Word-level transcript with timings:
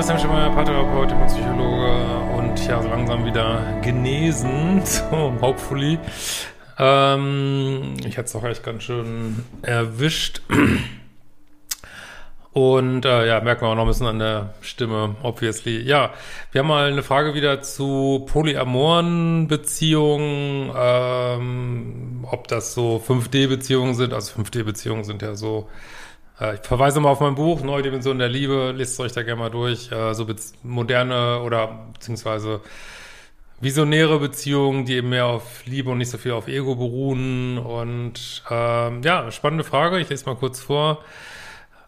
Christian 0.00 0.18
Schemmer, 0.18 0.48
Paartherapeut 0.48 1.10
Psychologe 1.26 1.92
und 2.34 2.66
ja, 2.66 2.80
so 2.80 2.88
langsam 2.88 3.26
wieder 3.26 3.78
genesen, 3.82 4.80
so 4.86 5.34
hopefully. 5.42 5.98
Ähm, 6.78 7.96
ich 8.06 8.16
hatte 8.16 8.24
es 8.24 8.32
doch 8.32 8.42
echt 8.44 8.64
ganz 8.64 8.84
schön 8.84 9.44
erwischt. 9.60 10.40
Und 12.54 13.04
äh, 13.04 13.26
ja, 13.28 13.42
merken 13.42 13.60
wir 13.60 13.68
auch 13.68 13.74
noch 13.74 13.82
ein 13.82 13.88
bisschen 13.88 14.06
an 14.06 14.18
der 14.18 14.54
Stimme, 14.62 15.16
obviously. 15.22 15.82
Ja, 15.82 16.14
wir 16.50 16.60
haben 16.60 16.68
mal 16.68 16.90
eine 16.90 17.02
Frage 17.02 17.34
wieder 17.34 17.60
zu 17.60 18.24
polyamoren 18.26 19.48
Beziehungen, 19.48 20.72
ähm, 20.74 22.26
ob 22.30 22.48
das 22.48 22.72
so 22.72 23.02
5D-Beziehungen 23.06 23.94
sind. 23.94 24.14
Also 24.14 24.40
5D-Beziehungen 24.40 25.04
sind 25.04 25.20
ja 25.20 25.34
so 25.34 25.68
ich 26.40 26.60
verweise 26.66 27.00
mal 27.00 27.10
auf 27.10 27.20
mein 27.20 27.34
Buch, 27.34 27.62
Neue 27.62 27.82
Dimension 27.82 28.18
der 28.18 28.30
Liebe, 28.30 28.72
lest 28.74 28.98
euch 28.98 29.12
da 29.12 29.22
gerne 29.22 29.40
mal 29.40 29.50
durch. 29.50 29.92
Äh, 29.92 30.14
so 30.14 30.26
moderne 30.62 31.42
oder 31.42 31.90
beziehungsweise 31.92 32.62
visionäre 33.60 34.18
Beziehungen, 34.18 34.86
die 34.86 34.94
eben 34.94 35.10
mehr 35.10 35.26
auf 35.26 35.66
Liebe 35.66 35.90
und 35.90 35.98
nicht 35.98 36.08
so 36.08 36.16
viel 36.16 36.32
auf 36.32 36.48
Ego 36.48 36.76
beruhen. 36.76 37.58
Und 37.58 38.42
ähm, 38.50 39.02
ja, 39.02 39.30
spannende 39.30 39.64
Frage, 39.64 40.00
ich 40.00 40.08
lese 40.08 40.24
mal 40.24 40.36
kurz 40.36 40.60
vor. 40.60 41.04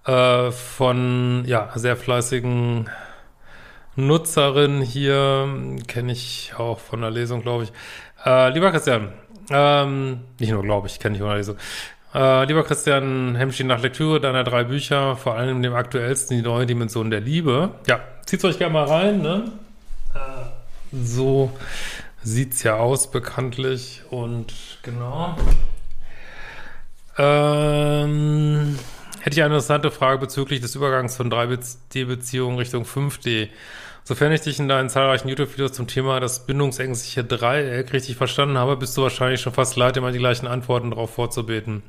Äh, 0.05 0.51
von 0.51 1.45
ja, 1.47 1.71
sehr 1.75 1.97
fleißigen 1.97 2.91
Nutzerin 3.97 4.83
hier, 4.83 5.49
kenne 5.87 6.13
ich 6.13 6.53
auch 6.59 6.79
von 6.79 7.01
der 7.01 7.11
Lesung, 7.11 7.41
glaube 7.41 7.65
ich. 7.65 7.73
Äh, 8.25 8.51
lieber 8.51 8.71
Christian, 8.71 9.13
ähm, 9.51 10.21
nicht 10.39 10.51
nur 10.51 10.63
glaube 10.63 10.89
ich, 10.89 10.99
kenne 10.99 11.15
ich 11.15 11.21
von 11.21 11.29
der 11.31 11.39
Lesung. 11.39 11.57
Äh, 12.15 12.45
lieber 12.45 12.63
Christian 12.65 13.37
Hemschi, 13.37 13.65
nach 13.65 13.81
Lektüre 13.81 14.21
deiner 14.21 14.45
drei 14.45 14.65
Bücher, 14.65 15.17
vor 15.17 15.37
allem 15.37 15.63
dem 15.63 15.75
aktuellsten, 15.75 16.37
die 16.37 16.43
neue 16.43 16.67
Dimension 16.67 17.11
der 17.11 17.21
Liebe. 17.21 17.71
Ja, 17.87 18.01
zieht 18.27 18.45
euch 18.45 18.59
gerne 18.59 18.75
mal 18.75 18.85
rein, 18.85 19.23
ne? 19.23 19.51
Äh, 20.15 20.97
so 21.05 21.51
sieht's 22.23 22.63
ja 22.63 22.77
aus, 22.77 23.11
bekanntlich. 23.11 24.03
Und 24.11 24.53
genau. 24.83 25.37
Ähm, 27.17 28.79
hätte 29.23 29.35
ich 29.37 29.43
eine 29.43 29.55
interessante 29.55 29.93
Frage 29.93 30.19
bezüglich 30.19 30.61
des 30.61 30.75
Übergangs 30.75 31.17
von 31.17 31.31
3D-Beziehungen 31.31 32.59
Richtung 32.59 32.83
5D. 32.83 33.49
Sofern 34.03 34.33
ich 34.33 34.41
dich 34.41 34.59
in 34.59 34.67
deinen 34.67 34.89
zahlreichen 34.89 35.29
YouTube-Videos 35.29 35.73
zum 35.73 35.87
Thema 35.87 36.19
das 36.19 36.45
bindungsängstliche 36.45 37.23
Dreieck 37.23 37.93
richtig 37.93 38.17
verstanden 38.17 38.59
habe, 38.59 38.77
bist 38.77 38.97
du 38.97 39.03
wahrscheinlich 39.03 39.41
schon 39.41 39.53
fast 39.53 39.77
leid, 39.77 39.97
immer 39.97 40.11
die 40.11 40.19
gleichen 40.19 40.49
Antworten 40.49 40.91
darauf 40.91 41.15
vorzubeten. 41.15 41.85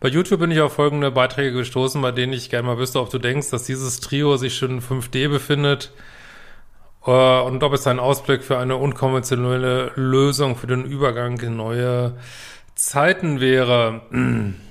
Bei 0.00 0.08
YouTube 0.08 0.40
bin 0.40 0.50
ich 0.50 0.60
auf 0.60 0.72
folgende 0.72 1.10
Beiträge 1.10 1.52
gestoßen, 1.52 2.00
bei 2.00 2.10
denen 2.10 2.32
ich 2.32 2.48
gerne 2.48 2.66
mal 2.66 2.78
wüsste, 2.78 3.00
ob 3.00 3.10
du 3.10 3.18
denkst, 3.18 3.50
dass 3.50 3.64
dieses 3.64 4.00
Trio 4.00 4.38
sich 4.38 4.56
schon 4.56 4.70
in 4.70 4.80
5D 4.80 5.28
befindet 5.28 5.92
äh, 7.06 7.10
und 7.10 7.62
ob 7.62 7.74
es 7.74 7.86
ein 7.86 7.98
Ausblick 7.98 8.42
für 8.42 8.56
eine 8.56 8.76
unkonventionelle 8.76 9.92
Lösung 9.94 10.56
für 10.56 10.68
den 10.68 10.86
Übergang 10.86 11.38
in 11.40 11.56
neue 11.56 12.14
Zeiten 12.74 13.40
wäre. 13.40 14.00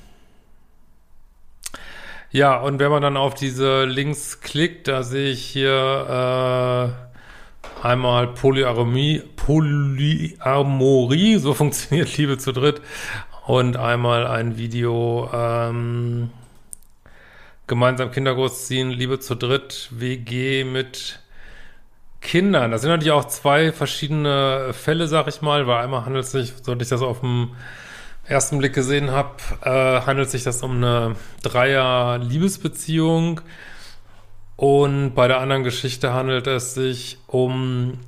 Ja, 2.35 2.57
und 2.57 2.79
wenn 2.79 2.91
man 2.91 3.01
dann 3.01 3.15
auf 3.15 3.33
diese 3.33 3.85
Links 3.85 4.41
klickt, 4.41 4.89
da 4.89 5.03
sehe 5.03 5.31
ich 5.31 5.41
hier 5.41 6.91
äh, 7.81 7.81
einmal 7.81 8.27
Polyarmie, 8.27 9.23
Polyamorie, 9.37 11.37
so 11.37 11.53
funktioniert 11.53 12.17
Liebe 12.17 12.37
zu 12.37 12.51
dritt, 12.51 12.81
und 13.47 13.77
einmal 13.77 14.27
ein 14.27 14.57
Video 14.57 15.29
ähm, 15.33 16.29
gemeinsam 17.67 18.11
Kinder 18.11 18.35
großziehen, 18.35 18.89
Liebe 18.89 19.21
zu 19.21 19.35
dritt, 19.35 19.87
WG 19.91 20.65
mit 20.65 21.21
Kindern. 22.19 22.71
Das 22.71 22.81
sind 22.81 22.89
natürlich 22.89 23.13
auch 23.13 23.29
zwei 23.29 23.71
verschiedene 23.71 24.73
Fälle, 24.73 25.07
sag 25.07 25.29
ich 25.29 25.41
mal, 25.41 25.67
weil 25.67 25.77
einmal 25.77 26.03
handelt 26.03 26.25
es 26.25 26.33
sich, 26.33 26.51
sollte 26.61 26.83
ich 26.83 26.89
das 26.89 27.01
auf 27.01 27.21
dem 27.21 27.51
ersten 28.27 28.57
Blick 28.57 28.73
gesehen 28.73 29.11
habe, 29.11 29.35
äh, 29.61 30.01
handelt 30.05 30.29
sich 30.29 30.43
das 30.43 30.61
um 30.63 30.77
eine 30.77 31.15
Dreier-Liebesbeziehung 31.43 33.41
und 34.55 35.13
bei 35.15 35.27
der 35.27 35.39
anderen 35.39 35.63
Geschichte 35.63 36.13
handelt 36.13 36.47
es 36.47 36.73
sich 36.73 37.17
um 37.27 37.99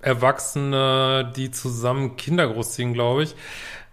Erwachsene, 0.00 1.32
die 1.36 1.50
zusammen 1.52 2.16
Kinder 2.16 2.48
großziehen, 2.48 2.92
glaube 2.92 3.22
ich. 3.22 3.36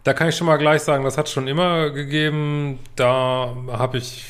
Da 0.03 0.13
kann 0.13 0.29
ich 0.29 0.35
schon 0.35 0.47
mal 0.47 0.57
gleich 0.57 0.81
sagen, 0.81 1.03
das 1.03 1.17
hat 1.17 1.29
schon 1.29 1.47
immer 1.47 1.91
gegeben. 1.91 2.79
Da 2.95 3.55
habe 3.67 3.99
ich 3.99 4.25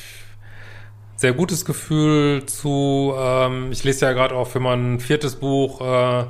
sehr 1.16 1.32
gutes 1.32 1.64
Gefühl 1.64 2.44
zu. 2.46 3.14
Ähm, 3.16 3.72
ich 3.72 3.82
lese 3.84 4.04
ja 4.06 4.12
gerade 4.12 4.34
auch 4.34 4.48
für 4.48 4.60
mein 4.60 5.00
viertes 5.00 5.36
Buch 5.36 5.80
äh, 5.80 6.24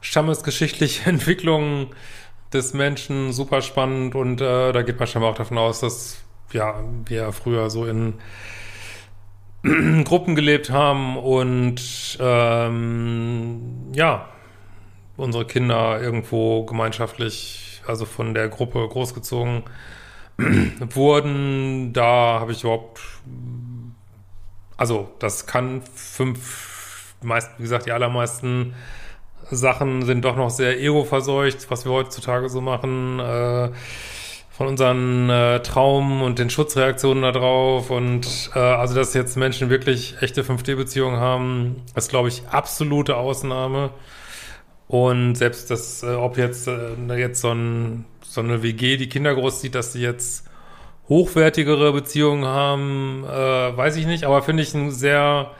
Stammesgeschichtliche 0.00 1.04
Entwicklungen 1.08 1.88
des 2.52 2.74
Menschen, 2.74 3.32
super 3.32 3.62
spannend 3.62 4.14
und 4.14 4.40
äh, 4.40 4.72
da 4.72 4.82
geht 4.82 4.98
man 4.98 5.06
schon 5.06 5.22
mal 5.22 5.28
auch 5.28 5.36
davon 5.36 5.58
aus, 5.58 5.80
dass 5.80 6.22
ja 6.52 6.74
wir 7.06 7.32
früher 7.32 7.70
so 7.70 7.86
in 7.86 8.14
Gruppen 10.04 10.34
gelebt 10.34 10.70
haben 10.70 11.16
und 11.16 12.18
ähm, 12.20 13.92
ja 13.94 14.28
unsere 15.16 15.44
Kinder 15.46 16.00
irgendwo 16.00 16.64
gemeinschaftlich 16.64 17.82
also 17.86 18.04
von 18.04 18.34
der 18.34 18.48
Gruppe 18.48 18.86
großgezogen 18.88 19.64
wurden. 20.90 21.92
Da 21.92 22.40
habe 22.40 22.52
ich 22.52 22.62
überhaupt, 22.62 23.00
also 24.76 25.10
das 25.18 25.46
kann 25.46 25.82
fünf, 25.94 27.14
meist, 27.22 27.50
wie 27.58 27.62
gesagt, 27.62 27.86
die 27.86 27.92
allermeisten 27.92 28.74
Sachen 29.56 30.04
sind 30.04 30.24
doch 30.24 30.36
noch 30.36 30.50
sehr 30.50 30.80
ego-verseucht, 30.80 31.70
was 31.70 31.84
wir 31.84 31.92
heutzutage 31.92 32.48
so 32.48 32.60
machen, 32.60 33.20
äh, 33.20 33.70
von 34.50 34.66
unseren 34.66 35.30
äh, 35.30 35.60
Traum 35.60 36.22
und 36.22 36.38
den 36.38 36.50
Schutzreaktionen 36.50 37.22
darauf 37.22 37.90
und 37.90 38.50
äh, 38.54 38.58
also, 38.58 38.94
dass 38.94 39.14
jetzt 39.14 39.36
Menschen 39.36 39.70
wirklich 39.70 40.16
echte 40.20 40.42
5D-Beziehungen 40.42 41.18
haben, 41.18 41.76
ist, 41.94 42.10
glaube 42.10 42.28
ich, 42.28 42.42
absolute 42.48 43.16
Ausnahme. 43.16 43.90
Und 44.88 45.36
selbst 45.36 45.70
das, 45.70 46.02
äh, 46.02 46.14
ob 46.14 46.36
jetzt, 46.36 46.68
äh, 46.68 47.16
jetzt 47.16 47.40
so, 47.40 47.50
ein, 47.50 48.04
so 48.22 48.42
eine 48.42 48.62
WG 48.62 48.98
die 48.98 49.08
Kinder 49.08 49.34
großzieht, 49.34 49.74
dass 49.74 49.94
sie 49.94 50.02
jetzt 50.02 50.46
hochwertigere 51.08 51.92
Beziehungen 51.92 52.44
haben, 52.44 53.24
äh, 53.24 53.76
weiß 53.76 53.96
ich 53.96 54.06
nicht, 54.06 54.24
aber 54.24 54.42
finde 54.42 54.62
ich 54.62 54.74
einen 54.74 54.90
sehr 54.90 55.50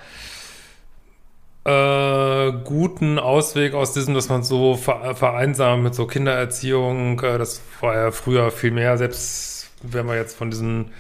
äh, 1.65 2.53
guten 2.65 3.19
Ausweg 3.19 3.75
aus 3.75 3.93
diesem, 3.93 4.15
dass 4.15 4.29
man 4.29 4.43
so 4.43 4.75
ver 4.77 5.15
vereinsamt 5.15 5.85
mit 5.85 5.95
so 5.95 6.07
Kindererziehung. 6.07 7.21
Äh, 7.21 7.39
das 7.39 7.63
war 7.81 7.95
ja 7.95 8.11
früher 8.11 8.51
viel 8.51 8.73
mehr, 8.73 8.99
selbst 8.99 9.71
wenn 9.83 10.07
wir 10.07 10.17
jetzt 10.17 10.37
von 10.37 10.51
diesen 10.51 10.91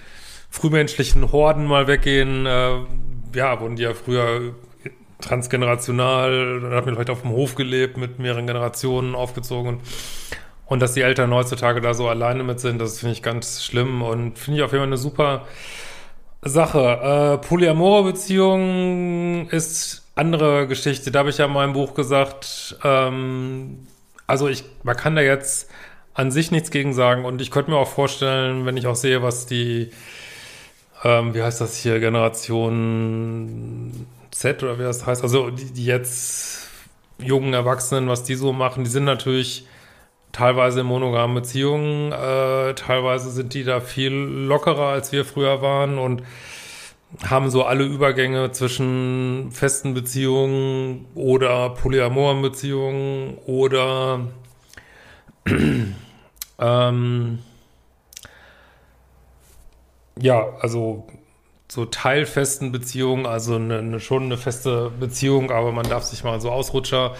frühmenschlichen 0.50 1.32
Horden 1.32 1.66
mal 1.66 1.86
weggehen, 1.86 2.46
äh, 2.46 2.76
ja, 3.34 3.60
wurden 3.60 3.76
die 3.76 3.82
ja 3.84 3.94
früher 3.94 4.54
transgenerational, 5.20 6.60
dann 6.60 6.72
hat 6.74 6.84
man 6.84 6.94
vielleicht 6.94 7.10
auf 7.10 7.22
dem 7.22 7.30
Hof 7.30 7.54
gelebt, 7.54 7.96
mit 7.96 8.18
mehreren 8.18 8.46
Generationen 8.46 9.14
aufgezogen. 9.14 9.80
Und 10.66 10.80
dass 10.80 10.94
die 10.94 11.02
Eltern 11.02 11.32
heutzutage 11.32 11.80
da 11.80 11.94
so 11.94 12.08
alleine 12.08 12.44
mit 12.44 12.60
sind, 12.60 12.80
das 12.80 13.00
finde 13.00 13.12
ich 13.14 13.22
ganz 13.22 13.64
schlimm 13.64 14.02
und 14.02 14.38
finde 14.38 14.58
ich 14.58 14.64
auf 14.64 14.72
jeden 14.72 14.80
Fall 14.80 14.88
eine 14.88 14.96
super 14.96 15.46
Sache. 16.42 17.38
Äh, 17.40 17.46
polyamore 17.46 18.04
Beziehung 18.04 19.48
ist 19.50 20.02
andere 20.14 20.66
Geschichte. 20.66 21.10
Da 21.10 21.20
habe 21.20 21.30
ich 21.30 21.38
ja 21.38 21.46
in 21.46 21.52
meinem 21.52 21.72
Buch 21.72 21.94
gesagt, 21.94 22.76
ähm, 22.84 23.86
also 24.26 24.48
ich, 24.48 24.64
man 24.82 24.96
kann 24.96 25.16
da 25.16 25.22
jetzt 25.22 25.70
an 26.14 26.30
sich 26.30 26.50
nichts 26.50 26.70
gegen 26.70 26.92
sagen 26.92 27.24
und 27.24 27.40
ich 27.40 27.50
könnte 27.50 27.70
mir 27.70 27.78
auch 27.78 27.88
vorstellen, 27.88 28.66
wenn 28.66 28.76
ich 28.76 28.86
auch 28.86 28.96
sehe, 28.96 29.22
was 29.22 29.46
die, 29.46 29.90
ähm, 31.04 31.34
wie 31.34 31.42
heißt 31.42 31.60
das 31.60 31.76
hier, 31.76 32.00
Generation 32.00 34.06
Z 34.30 34.62
oder 34.62 34.78
wie 34.78 34.82
das 34.82 35.06
heißt, 35.06 35.22
also 35.22 35.50
die, 35.50 35.72
die 35.72 35.86
jetzt 35.86 36.68
jungen 37.18 37.54
Erwachsenen, 37.54 38.08
was 38.08 38.24
die 38.24 38.34
so 38.34 38.52
machen, 38.52 38.84
die 38.84 38.90
sind 38.90 39.04
natürlich 39.04 39.66
teilweise 40.32 40.80
in 40.80 40.86
monogamen 40.86 41.34
Beziehungen, 41.34 42.12
äh, 42.12 42.74
teilweise 42.74 43.30
sind 43.30 43.54
die 43.54 43.64
da 43.64 43.80
viel 43.80 44.12
lockerer, 44.12 44.88
als 44.88 45.12
wir 45.12 45.24
früher 45.24 45.62
waren 45.62 45.98
und 45.98 46.22
haben 47.24 47.50
so 47.50 47.64
alle 47.64 47.84
Übergänge 47.84 48.52
zwischen 48.52 49.50
festen 49.52 49.92
Beziehungen 49.92 51.06
oder 51.14 51.70
polyamoren 51.70 52.40
Beziehungen 52.40 53.36
oder 53.46 54.28
ähm, 56.58 57.38
ja, 60.18 60.46
also 60.60 61.06
so 61.68 61.84
teilfesten 61.86 62.72
Beziehungen, 62.72 63.26
also 63.26 63.56
eine, 63.56 63.78
eine, 63.78 64.00
schon 64.00 64.24
eine 64.24 64.36
feste 64.36 64.90
Beziehung, 64.98 65.50
aber 65.50 65.72
man 65.72 65.88
darf 65.88 66.04
sich 66.04 66.22
mal 66.22 66.40
so 66.40 66.50
Ausrutscher 66.50 67.14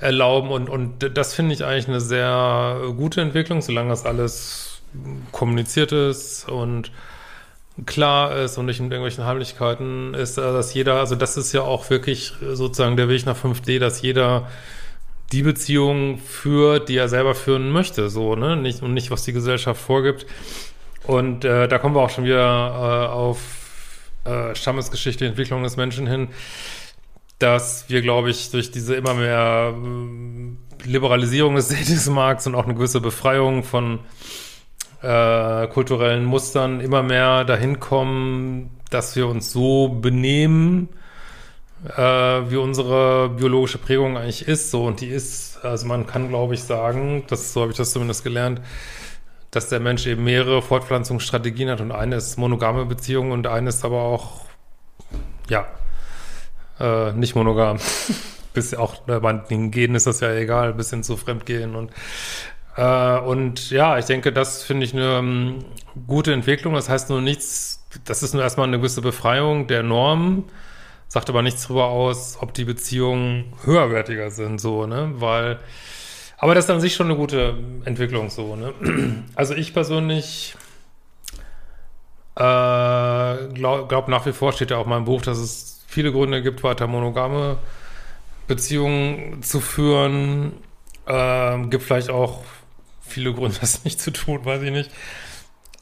erlauben 0.00 0.50
und, 0.50 0.68
und 0.68 1.16
das 1.16 1.34
finde 1.34 1.54
ich 1.54 1.64
eigentlich 1.64 1.88
eine 1.88 2.00
sehr 2.00 2.80
gute 2.96 3.20
Entwicklung, 3.20 3.60
solange 3.60 3.90
das 3.90 4.06
alles 4.06 4.82
kommuniziert 5.32 5.92
ist 5.92 6.48
und 6.48 6.90
klar 7.86 8.36
ist 8.36 8.58
und 8.58 8.66
nicht 8.66 8.80
mit 8.80 8.90
irgendwelchen 8.90 9.24
Heimlichkeiten 9.24 10.14
ist, 10.14 10.38
äh, 10.38 10.40
dass 10.42 10.74
jeder, 10.74 10.96
also 10.96 11.14
das 11.14 11.36
ist 11.36 11.52
ja 11.52 11.62
auch 11.62 11.88
wirklich 11.90 12.32
sozusagen 12.52 12.96
der 12.96 13.08
Weg 13.08 13.26
nach 13.26 13.36
5D, 13.36 13.78
dass 13.78 14.02
jeder 14.02 14.48
die 15.32 15.42
Beziehung 15.42 16.18
führt, 16.18 16.88
die 16.88 16.96
er 16.96 17.08
selber 17.08 17.34
führen 17.34 17.70
möchte, 17.70 18.10
so, 18.10 18.34
ne? 18.34 18.56
Nicht, 18.56 18.82
und 18.82 18.94
nicht, 18.94 19.10
was 19.10 19.24
die 19.24 19.32
Gesellschaft 19.32 19.80
vorgibt. 19.80 20.26
Und 21.04 21.44
äh, 21.44 21.68
da 21.68 21.78
kommen 21.78 21.94
wir 21.94 22.00
auch 22.00 22.10
schon 22.10 22.24
wieder 22.24 22.40
äh, 22.40 23.12
auf 23.12 23.38
äh, 24.24 24.54
Stammesgeschichte, 24.54 25.26
Entwicklung 25.26 25.62
des 25.62 25.76
Menschen 25.76 26.06
hin, 26.06 26.28
dass 27.40 27.86
wir, 27.88 28.02
glaube 28.02 28.30
ich, 28.30 28.50
durch 28.50 28.70
diese 28.70 28.94
immer 28.94 29.14
mehr 29.14 29.74
äh, 29.74 30.86
Liberalisierung 30.88 31.56
des 31.56 31.68
Datingmarkts 31.70 32.46
und 32.46 32.54
auch 32.54 32.64
eine 32.64 32.74
gewisse 32.74 33.00
Befreiung 33.00 33.64
von 33.64 33.98
äh, 35.02 35.66
kulturellen 35.68 36.24
Mustern 36.24 36.80
immer 36.80 37.02
mehr 37.02 37.44
dahin 37.44 37.80
kommen, 37.80 38.70
dass 38.90 39.16
wir 39.16 39.26
uns 39.26 39.50
so 39.52 39.88
benehmen, 39.88 40.90
äh, 41.96 42.00
wie 42.02 42.56
unsere 42.56 43.30
biologische 43.30 43.78
Prägung 43.78 44.18
eigentlich 44.18 44.46
ist. 44.46 44.70
So 44.70 44.84
und 44.84 45.00
die 45.00 45.08
ist, 45.08 45.64
also 45.64 45.86
man 45.86 46.06
kann, 46.06 46.28
glaube 46.28 46.54
ich, 46.54 46.62
sagen, 46.62 47.24
das 47.28 47.54
so 47.54 47.62
habe 47.62 47.70
ich 47.70 47.78
das 47.78 47.92
zumindest 47.92 48.22
gelernt, 48.22 48.60
dass 49.50 49.70
der 49.70 49.80
Mensch 49.80 50.06
eben 50.06 50.24
mehrere 50.24 50.60
Fortpflanzungsstrategien 50.60 51.70
hat 51.70 51.80
und 51.80 51.90
eine 51.90 52.16
ist 52.16 52.36
monogame 52.36 52.84
Beziehung 52.84 53.30
und 53.30 53.46
eine 53.46 53.70
ist 53.70 53.82
aber 53.82 54.02
auch 54.02 54.42
ja 55.48 55.66
äh, 56.80 57.12
nicht 57.12 57.34
monogam. 57.34 57.78
bis 58.52 58.74
auch 58.74 59.06
äh, 59.08 59.20
bei 59.20 59.32
den 59.32 59.70
Genen 59.70 59.94
ist 59.94 60.06
das 60.06 60.20
ja 60.20 60.32
egal, 60.32 60.74
bis 60.74 60.90
hin 60.90 61.02
zu 61.02 61.16
Fremdgehen 61.16 61.76
und 61.76 61.92
äh, 62.76 63.18
und 63.18 63.70
ja, 63.70 63.98
ich 63.98 64.06
denke, 64.06 64.32
das 64.32 64.62
finde 64.62 64.86
ich 64.86 64.94
eine 64.94 65.18
um, 65.18 65.26
ähm, 65.26 65.64
gute 66.06 66.32
Entwicklung. 66.32 66.74
Das 66.74 66.88
heißt 66.88 67.10
nur 67.10 67.20
nichts, 67.20 67.84
das 68.04 68.22
ist 68.22 68.32
nur 68.32 68.42
erstmal 68.42 68.68
eine 68.68 68.78
gewisse 68.78 69.02
Befreiung 69.02 69.66
der 69.66 69.82
Norm, 69.82 70.44
sagt 71.08 71.28
aber 71.28 71.42
nichts 71.42 71.64
darüber 71.64 71.86
aus, 71.86 72.38
ob 72.40 72.54
die 72.54 72.64
Beziehungen 72.64 73.52
höherwertiger 73.64 74.30
sind, 74.30 74.60
so, 74.60 74.86
ne? 74.86 75.12
Weil, 75.16 75.58
aber 76.38 76.54
das 76.54 76.64
ist 76.66 76.70
an 76.70 76.80
sich 76.80 76.94
schon 76.94 77.08
eine 77.08 77.16
gute 77.16 77.54
Entwicklung, 77.84 78.30
so, 78.30 78.56
ne? 78.56 78.72
Also 79.34 79.54
ich 79.54 79.74
persönlich 79.74 80.54
äh, 82.36 82.40
glaube 82.40 83.86
glaub 83.88 84.08
nach 84.08 84.24
wie 84.26 84.32
vor, 84.32 84.52
steht 84.52 84.70
ja 84.70 84.76
auch 84.76 84.84
in 84.84 84.90
meinem 84.90 85.04
Buch, 85.04 85.22
dass 85.22 85.38
es 85.38 85.79
viele 85.90 86.12
Gründe 86.12 86.40
gibt, 86.40 86.62
weiter 86.62 86.86
monogame 86.86 87.58
Beziehungen 88.46 89.42
zu 89.42 89.60
führen. 89.60 90.52
Äh, 91.06 91.58
gibt 91.66 91.82
vielleicht 91.82 92.10
auch 92.10 92.44
viele 93.00 93.34
Gründe, 93.34 93.58
das 93.60 93.84
nicht 93.84 94.00
zu 94.00 94.12
tun, 94.12 94.44
weiß 94.44 94.62
ich 94.62 94.70
nicht. 94.70 94.90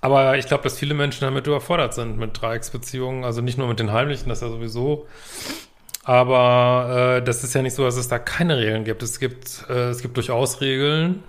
Aber 0.01 0.39
ich 0.39 0.47
glaube, 0.47 0.63
dass 0.63 0.79
viele 0.79 0.95
Menschen 0.95 1.23
damit 1.23 1.47
überfordert 1.47 1.93
sind 1.93 2.19
mit 2.19 2.41
Dreiecksbeziehungen. 2.41 3.25
Also 3.25 3.43
nicht 3.43 3.59
nur 3.59 3.69
mit 3.69 3.81
den 3.81 3.93
heimlichen, 3.93 4.31
das 4.31 4.41
ja 4.41 4.49
sowieso. 4.49 5.07
Aber 6.05 7.19
äh, 7.19 7.23
das 7.23 7.45
ist 7.45 7.55
ja 7.55 7.61
nicht 7.61 7.75
so, 7.75 7.85
dass 7.85 7.97
es 7.97 8.09
da 8.09 8.19
keine 8.19 8.57
Regeln 8.57 8.85
gibt. 8.85 9.03
Es 9.03 9.19
gibt, 9.19 9.67
äh, 9.69 9.91
es 9.91 10.01
gibt 10.01 10.17
durchaus 10.17 10.63
Regeln, 10.63 11.23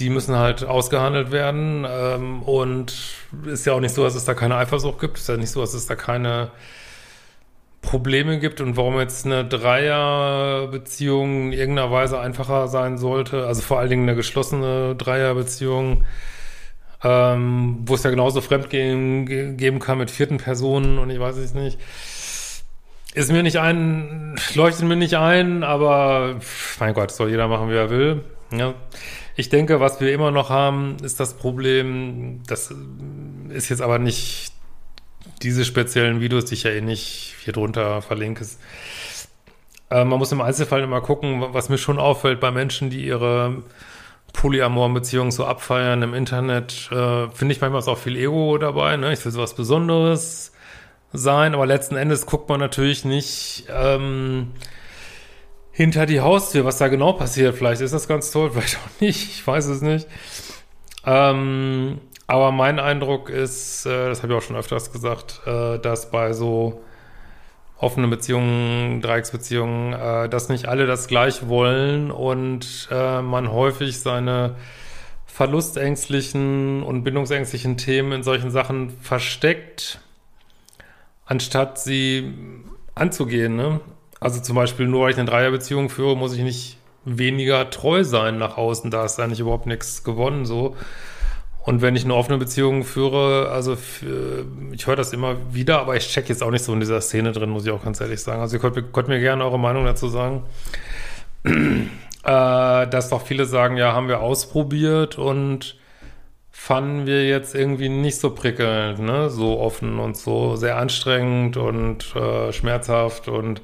die 0.00 0.10
müssen 0.10 0.34
halt 0.34 0.64
ausgehandelt 0.64 1.30
werden. 1.30 1.86
Ähm, 1.88 2.42
und 2.42 2.92
ist 3.46 3.66
ja 3.66 3.74
auch 3.74 3.80
nicht 3.80 3.94
so, 3.94 4.02
dass 4.02 4.16
es 4.16 4.24
da 4.24 4.34
keine 4.34 4.56
Eifersucht 4.56 4.98
gibt. 4.98 5.18
Ist 5.18 5.28
ja 5.28 5.36
nicht 5.36 5.50
so, 5.50 5.60
dass 5.60 5.74
es 5.74 5.86
da 5.86 5.94
keine 5.94 6.50
Probleme 7.82 8.38
gibt 8.38 8.60
und 8.60 8.76
warum 8.76 8.98
jetzt 8.98 9.26
eine 9.26 9.44
Dreierbeziehung 9.44 11.52
in 11.52 11.58
irgendeiner 11.58 11.90
Weise 11.90 12.20
einfacher 12.20 12.68
sein 12.68 12.96
sollte. 12.96 13.46
Also 13.46 13.60
vor 13.60 13.80
allen 13.80 13.90
Dingen 13.90 14.04
eine 14.04 14.16
geschlossene 14.16 14.94
Dreierbeziehung, 14.96 16.04
ähm, 17.02 17.78
wo 17.84 17.94
es 17.94 18.04
ja 18.04 18.10
genauso 18.10 18.40
Fremdgehen 18.40 19.56
geben 19.56 19.80
kann 19.80 19.98
mit 19.98 20.10
vierten 20.10 20.38
Personen 20.38 20.98
und 20.98 21.10
ich 21.10 21.20
weiß 21.20 21.36
es 21.36 21.54
nicht. 21.54 21.78
Ist 23.14 23.30
mir 23.30 23.42
nicht 23.42 23.58
ein, 23.58 24.36
leuchtet 24.54 24.86
mir 24.86 24.96
nicht 24.96 25.16
ein, 25.16 25.64
aber 25.64 26.36
mein 26.78 26.94
Gott, 26.94 27.10
soll 27.10 27.28
jeder 27.28 27.48
machen, 27.48 27.68
wie 27.68 27.74
er 27.74 27.90
will. 27.90 28.24
Ja. 28.52 28.74
Ich 29.36 29.48
denke, 29.48 29.80
was 29.80 30.00
wir 30.00 30.14
immer 30.14 30.30
noch 30.30 30.50
haben, 30.50 30.96
ist 31.02 31.20
das 31.20 31.34
Problem, 31.34 32.40
das 32.46 32.72
ist 33.50 33.68
jetzt 33.68 33.82
aber 33.82 33.98
nicht 33.98 34.51
diese 35.42 35.64
speziellen 35.64 36.20
Videos, 36.20 36.44
die 36.46 36.54
ich 36.54 36.62
ja 36.62 36.70
eh 36.70 36.80
nicht 36.80 37.34
hier 37.44 37.52
drunter 37.52 38.02
verlinke. 38.02 38.46
Äh, 39.90 40.04
man 40.04 40.18
muss 40.18 40.32
im 40.32 40.40
Einzelfall 40.40 40.82
immer 40.82 41.00
gucken, 41.00 41.42
was 41.52 41.68
mir 41.68 41.78
schon 41.78 41.98
auffällt 41.98 42.40
bei 42.40 42.50
Menschen, 42.50 42.90
die 42.90 43.04
ihre 43.04 43.62
Polyamor-Beziehungen 44.32 45.30
so 45.30 45.44
abfeiern 45.44 46.02
im 46.02 46.14
Internet, 46.14 46.88
äh, 46.90 47.28
finde 47.30 47.52
ich 47.52 47.60
manchmal 47.60 47.82
auch 47.82 47.98
viel 47.98 48.16
Ego 48.16 48.56
dabei. 48.58 48.96
Ne? 48.96 49.12
Ich 49.12 49.24
will 49.24 49.32
sowas 49.32 49.54
Besonderes 49.54 50.52
sein, 51.12 51.54
aber 51.54 51.66
letzten 51.66 51.96
Endes 51.96 52.24
guckt 52.26 52.48
man 52.48 52.58
natürlich 52.58 53.04
nicht 53.04 53.64
ähm, 53.68 54.52
hinter 55.70 56.06
die 56.06 56.20
Haustür, 56.20 56.64
was 56.64 56.78
da 56.78 56.88
genau 56.88 57.12
passiert. 57.12 57.54
Vielleicht 57.54 57.82
ist 57.82 57.92
das 57.92 58.08
ganz 58.08 58.30
toll, 58.30 58.50
vielleicht 58.54 58.76
auch 58.76 59.00
nicht. 59.00 59.30
Ich 59.30 59.46
weiß 59.46 59.66
es 59.66 59.82
nicht. 59.82 60.06
Ähm, 61.04 62.00
aber 62.32 62.50
mein 62.50 62.78
Eindruck 62.78 63.28
ist, 63.28 63.84
äh, 63.84 64.08
das 64.08 64.22
habe 64.22 64.32
ich 64.32 64.38
auch 64.38 64.42
schon 64.42 64.56
öfters 64.56 64.90
gesagt, 64.90 65.42
äh, 65.44 65.78
dass 65.78 66.10
bei 66.10 66.32
so 66.32 66.82
offenen 67.76 68.08
Beziehungen, 68.08 69.02
Dreiecksbeziehungen, 69.02 69.92
äh, 69.92 70.30
dass 70.30 70.48
nicht 70.48 70.66
alle 70.66 70.86
das 70.86 71.08
gleich 71.08 71.48
wollen 71.48 72.10
und 72.10 72.88
man 72.90 73.52
häufig 73.52 74.00
seine 74.00 74.56
verlustängstlichen 75.26 76.82
und 76.82 77.04
bindungsängstlichen 77.04 77.76
Themen 77.76 78.12
in 78.12 78.22
solchen 78.22 78.50
Sachen 78.50 78.88
versteckt, 78.88 80.00
anstatt 81.26 81.78
sie 81.80 82.32
anzugehen. 82.94 83.56
Ne? 83.56 83.80
Also 84.20 84.40
zum 84.40 84.56
Beispiel 84.56 84.86
nur 84.86 85.02
weil 85.02 85.10
ich 85.10 85.18
eine 85.18 85.28
Dreierbeziehung 85.28 85.90
führe, 85.90 86.16
muss 86.16 86.34
ich 86.34 86.42
nicht 86.42 86.78
weniger 87.04 87.68
treu 87.68 88.04
sein 88.04 88.38
nach 88.38 88.56
außen. 88.56 88.90
Da 88.90 89.04
ist 89.04 89.20
eigentlich 89.20 89.40
überhaupt 89.40 89.66
nichts 89.66 90.02
gewonnen 90.02 90.46
so. 90.46 90.76
Und 91.64 91.80
wenn 91.80 91.94
ich 91.94 92.04
eine 92.04 92.14
offene 92.14 92.38
Beziehung 92.38 92.82
führe, 92.82 93.50
also 93.50 93.76
ich 94.72 94.86
höre 94.86 94.96
das 94.96 95.12
immer 95.12 95.36
wieder, 95.54 95.80
aber 95.80 95.96
ich 95.96 96.08
check 96.08 96.28
jetzt 96.28 96.42
auch 96.42 96.50
nicht 96.50 96.64
so 96.64 96.72
in 96.72 96.80
dieser 96.80 97.00
Szene 97.00 97.30
drin, 97.32 97.50
muss 97.50 97.64
ich 97.64 97.70
auch 97.70 97.84
ganz 97.84 98.00
ehrlich 98.00 98.20
sagen. 98.20 98.40
Also 98.40 98.56
ihr 98.56 98.60
könnt, 98.60 98.92
könnt 98.92 99.08
mir 99.08 99.20
gerne 99.20 99.44
eure 99.44 99.60
Meinung 99.60 99.84
dazu 99.84 100.08
sagen. 100.08 100.42
äh, 101.44 101.50
dass 102.24 103.10
doch 103.10 103.22
viele 103.22 103.44
sagen, 103.44 103.76
ja, 103.76 103.92
haben 103.92 104.08
wir 104.08 104.20
ausprobiert 104.20 105.18
und 105.18 105.76
fanden 106.50 107.06
wir 107.06 107.26
jetzt 107.26 107.54
irgendwie 107.54 107.88
nicht 107.88 108.18
so 108.18 108.30
prickelnd, 108.34 108.98
ne? 109.00 109.30
So 109.30 109.58
offen 109.58 109.98
und 109.98 110.16
so 110.16 110.56
sehr 110.56 110.76
anstrengend 110.76 111.56
und 111.56 112.14
äh, 112.14 112.52
schmerzhaft 112.52 113.28
und 113.28 113.62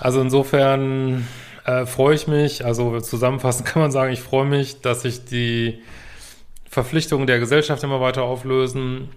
also 0.00 0.20
insofern 0.20 1.26
äh, 1.64 1.86
freue 1.86 2.14
ich 2.14 2.26
mich, 2.26 2.64
also 2.64 3.00
zusammenfassend 3.00 3.66
kann 3.68 3.82
man 3.82 3.90
sagen, 3.90 4.12
ich 4.12 4.20
freue 4.20 4.46
mich, 4.46 4.80
dass 4.80 5.04
ich 5.04 5.24
die 5.24 5.80
Verpflichtungen 6.70 7.26
der 7.26 7.40
Gesellschaft 7.40 7.82
immer 7.82 8.00
weiter 8.00 8.22
auflösen. 8.22 9.08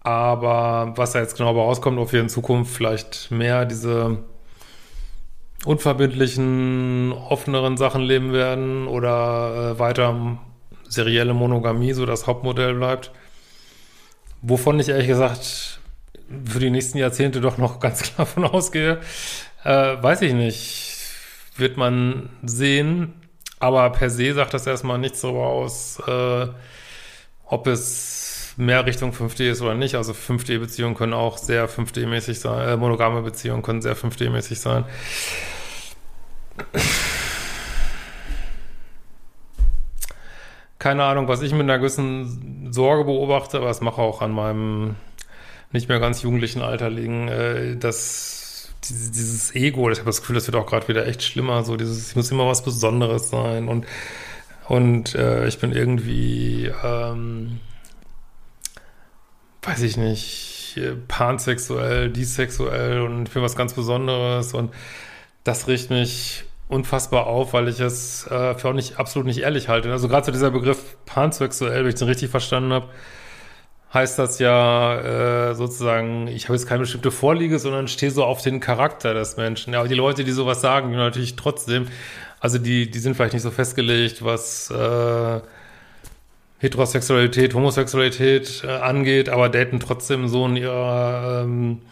Aber 0.00 0.94
was 0.96 1.12
da 1.12 1.20
jetzt 1.20 1.36
genau 1.36 1.52
rauskommt, 1.52 1.98
ob 1.98 2.10
wir 2.10 2.20
in 2.20 2.30
Zukunft 2.30 2.74
vielleicht 2.74 3.30
mehr 3.30 3.66
diese 3.66 4.24
unverbindlichen, 5.64 7.12
offeneren 7.12 7.76
Sachen 7.76 8.02
leben 8.02 8.32
werden 8.32 8.88
oder 8.88 9.74
äh, 9.74 9.78
weiter 9.78 10.38
serielle 10.88 11.34
Monogamie 11.34 11.92
so 11.92 12.06
das 12.06 12.26
Hauptmodell 12.26 12.74
bleibt. 12.74 13.12
Wovon 14.40 14.80
ich 14.80 14.88
ehrlich 14.88 15.06
gesagt 15.06 15.80
für 16.46 16.58
die 16.58 16.70
nächsten 16.70 16.98
Jahrzehnte 16.98 17.42
doch 17.42 17.58
noch 17.58 17.78
ganz 17.78 18.02
klar 18.14 18.26
von 18.26 18.44
ausgehe, 18.44 19.00
äh, 19.64 20.02
weiß 20.02 20.22
ich 20.22 20.32
nicht. 20.32 20.98
Wird 21.58 21.76
man 21.76 22.30
sehen. 22.42 23.12
Aber 23.60 23.90
per 23.90 24.08
se 24.08 24.32
sagt 24.32 24.54
das 24.54 24.66
erstmal 24.66 24.98
nichts 24.98 25.20
darüber 25.20 25.46
aus, 25.46 26.00
äh, 26.08 26.48
ob 27.52 27.66
es 27.66 28.54
mehr 28.56 28.86
Richtung 28.86 29.12
5D 29.12 29.50
ist 29.50 29.60
oder 29.60 29.74
nicht. 29.74 29.94
Also 29.94 30.12
5D-Beziehungen 30.12 30.94
können 30.94 31.12
auch 31.12 31.36
sehr 31.36 31.68
5D-mäßig 31.68 32.34
sein, 32.34 32.66
äh, 32.66 32.76
monogame 32.76 33.20
Beziehungen 33.22 33.62
können 33.62 33.82
sehr 33.82 33.94
5D-mäßig 33.94 34.56
sein. 34.56 34.84
Keine 40.78 41.04
Ahnung, 41.04 41.28
was 41.28 41.42
ich 41.42 41.52
mit 41.52 41.60
einer 41.62 41.78
gewissen 41.78 42.72
Sorge 42.72 43.04
beobachte, 43.04 43.58
aber 43.58 43.68
es 43.70 43.82
mache 43.82 44.00
auch 44.00 44.22
an 44.22 44.32
meinem 44.32 44.96
nicht 45.70 45.88
mehr 45.90 46.00
ganz 46.00 46.22
jugendlichen 46.22 46.62
Alter 46.62 46.88
liegen, 46.88 47.28
äh, 47.28 47.76
dass 47.76 48.72
dieses 48.88 49.54
Ego, 49.54 49.90
ich 49.90 49.98
habe 49.98 50.06
das 50.06 50.20
Gefühl, 50.20 50.34
das 50.36 50.46
wird 50.46 50.56
auch 50.56 50.66
gerade 50.66 50.88
wieder 50.88 51.06
echt 51.06 51.22
schlimmer, 51.22 51.62
so 51.64 51.76
dieses, 51.76 52.08
ich 52.10 52.16
muss 52.16 52.30
immer 52.30 52.48
was 52.48 52.64
Besonderes 52.64 53.28
sein 53.28 53.68
und 53.68 53.86
und 54.72 55.14
äh, 55.16 55.46
ich 55.48 55.58
bin 55.58 55.72
irgendwie, 55.72 56.72
ähm, 56.82 57.60
weiß 59.60 59.82
ich 59.82 59.98
nicht, 59.98 60.80
pansexuell, 61.08 62.08
disexuell 62.08 63.02
und 63.02 63.30
bin 63.34 63.42
was 63.42 63.54
ganz 63.54 63.74
Besonderes. 63.74 64.54
Und 64.54 64.72
das 65.44 65.68
riecht 65.68 65.90
mich 65.90 66.44
unfassbar 66.68 67.26
auf, 67.26 67.52
weil 67.52 67.68
ich 67.68 67.80
es 67.80 68.26
äh, 68.28 68.54
für 68.54 68.70
auch 68.70 68.72
nicht 68.72 68.98
absolut 68.98 69.26
nicht 69.26 69.40
ehrlich 69.40 69.68
halte. 69.68 69.92
Also 69.92 70.08
gerade 70.08 70.24
so 70.24 70.32
dieser 70.32 70.50
Begriff 70.50 70.96
pansexuell, 71.04 71.82
wenn 71.82 71.90
ich 71.90 71.96
den 71.96 72.08
richtig 72.08 72.30
verstanden 72.30 72.72
habe, 72.72 72.88
heißt 73.92 74.18
das 74.18 74.38
ja 74.38 75.50
äh, 75.50 75.54
sozusagen, 75.54 76.26
ich 76.28 76.44
habe 76.44 76.54
jetzt 76.54 76.66
keine 76.66 76.80
bestimmte 76.80 77.10
Vorliege, 77.10 77.58
sondern 77.58 77.88
stehe 77.88 78.10
so 78.10 78.24
auf 78.24 78.40
den 78.42 78.60
Charakter 78.60 79.14
des 79.14 79.36
Menschen. 79.36 79.72
Ja, 79.72 79.80
aber 79.80 79.88
die 79.88 79.94
Leute, 79.94 80.24
die 80.24 80.32
sowas 80.32 80.60
sagen, 80.60 80.90
die 80.90 80.96
natürlich 80.96 81.36
trotzdem, 81.36 81.88
also 82.40 82.58
die, 82.58 82.90
die 82.90 82.98
sind 82.98 83.14
vielleicht 83.14 83.34
nicht 83.34 83.42
so 83.42 83.50
festgelegt, 83.50 84.24
was 84.24 84.70
äh, 84.70 85.40
Heterosexualität, 86.58 87.54
Homosexualität 87.54 88.62
äh, 88.64 88.70
angeht, 88.70 89.28
aber 89.28 89.48
daten 89.48 89.80
trotzdem 89.80 90.28
so 90.28 90.46
in 90.46 90.56
ihrer 90.56 91.42
ähm, 91.44 91.82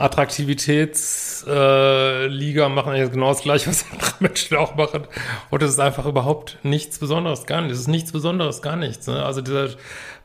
Attraktivitätsliga, 0.00 2.66
äh, 2.66 2.68
machen 2.68 2.94
jetzt 2.94 3.12
genau 3.12 3.28
das 3.28 3.42
gleiche, 3.42 3.68
was 3.68 3.84
andere 3.92 4.12
Menschen 4.20 4.56
auch 4.56 4.74
machen. 4.74 5.04
Und 5.50 5.62
es 5.62 5.72
ist 5.72 5.80
einfach 5.80 6.06
überhaupt 6.06 6.56
nichts 6.62 6.98
Besonderes, 6.98 7.44
gar 7.46 7.60
nicht. 7.60 7.72
Es 7.72 7.80
ist 7.80 7.88
nichts 7.88 8.10
Besonderes, 8.10 8.62
gar 8.62 8.76
nichts. 8.76 9.06
Ne? 9.06 9.22
Also 9.22 9.42
dieser 9.42 9.68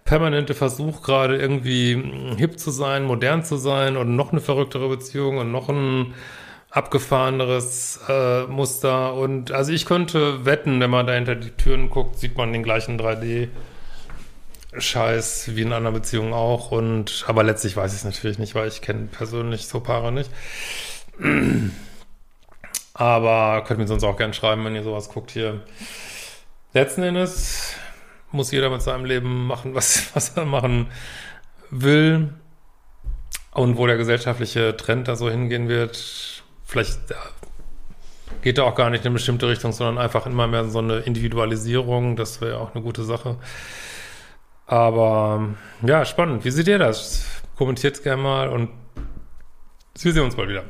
permanente 0.06 0.54
Versuch, 0.54 1.02
gerade 1.02 1.36
irgendwie 1.36 2.02
hip 2.38 2.58
zu 2.58 2.72
sein, 2.72 3.04
modern 3.04 3.44
zu 3.44 3.58
sein 3.58 3.98
und 3.98 4.16
noch 4.16 4.32
eine 4.32 4.40
verrücktere 4.40 4.88
Beziehung 4.88 5.40
und 5.40 5.52
noch 5.52 5.68
ein 5.68 6.14
abgefahreneres 6.70 8.00
äh, 8.08 8.44
Muster. 8.44 9.14
Und 9.14 9.52
also 9.52 9.74
ich 9.74 9.86
könnte 9.86 10.46
wetten, 10.46 10.80
wenn 10.80 10.90
man 10.90 11.06
da 11.06 11.14
hinter 11.14 11.36
die 11.36 11.52
Türen 11.52 11.90
guckt, 11.90 12.18
sieht 12.18 12.38
man 12.38 12.54
den 12.54 12.64
gleichen 12.64 12.98
3D. 13.00 13.50
Scheiß 14.78 15.56
wie 15.56 15.62
in 15.62 15.74
einer 15.74 15.92
Beziehung 15.92 16.34
auch 16.34 16.72
und 16.72 17.26
aber 17.28 17.44
letztlich 17.44 17.76
weiß 17.76 17.94
ich 17.94 18.00
es 18.00 18.06
natürlich 18.06 18.40
nicht, 18.40 18.56
weil 18.56 18.68
ich 18.68 18.82
kenne 18.82 19.08
persönlich 19.08 19.68
so 19.68 19.80
Paare 19.80 20.12
nicht. 20.12 20.30
Aber 22.94 23.64
könnt 23.66 23.80
mir 23.80 23.88
sonst 23.88 24.04
auch 24.04 24.18
gern 24.18 24.34
schreiben, 24.34 24.64
wenn 24.66 24.76
ihr 24.76 24.84
sowas 24.84 25.10
guckt 25.10 25.32
hier. 25.32 25.62
Letzten 26.74 27.04
Endes 27.04 27.76
muss 28.32 28.52
jeder 28.52 28.70
mit 28.70 28.82
seinem 28.82 29.06
Leben 29.06 29.48
machen, 29.48 29.76
was, 29.76 30.10
was 30.16 30.30
er 30.38 30.46
machen 30.46 30.88
will. 31.70 32.34
Und 33.52 33.78
wo 33.78 33.88
der 33.88 33.96
gesellschaftliche 33.96 34.76
Trend 34.76 35.08
da 35.08 35.16
so 35.16 35.30
hingehen 35.30 35.70
wird, 35.70 36.44
vielleicht 36.66 37.00
geht 38.42 38.58
er 38.58 38.66
auch 38.66 38.76
gar 38.76 38.90
nicht 38.90 39.02
in 39.02 39.08
eine 39.08 39.14
bestimmte 39.14 39.48
Richtung, 39.48 39.72
sondern 39.72 39.98
einfach 39.98 40.26
immer 40.26 40.48
mehr 40.48 40.66
so 40.66 40.80
eine 40.80 40.98
Individualisierung. 40.98 42.18
Das 42.18 42.42
wäre 42.42 42.60
auch 42.60 42.76
eine 42.76 42.84
gute 42.84 43.06
Sache. 43.06 43.38
Aber 44.66 45.50
ja, 45.86 46.06
spannend. 46.06 46.46
Wie 46.46 46.52
seht 46.52 46.68
ihr 46.68 46.80
das? 46.80 47.26
Kommentiert 47.56 48.02
gerne 48.04 48.22
mal 48.22 48.50
und 48.50 48.70
wir 50.00 50.14
sehen 50.14 50.24
uns 50.24 50.36
bald 50.36 50.50
wieder. 50.50 50.66